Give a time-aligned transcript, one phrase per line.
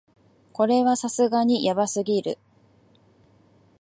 [0.51, 2.39] これはさすがにヤバすぎる